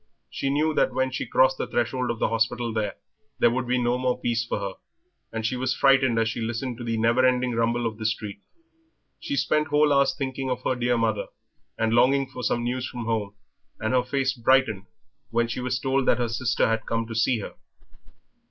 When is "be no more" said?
3.67-4.17